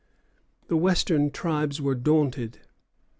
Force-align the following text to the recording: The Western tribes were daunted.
The 0.67 0.77
Western 0.77 1.29
tribes 1.29 1.79
were 1.79 1.93
daunted. 1.93 2.61